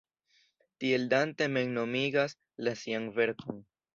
[0.83, 2.35] Tiel Dante mem nomigas
[2.69, 3.63] la sian verkon.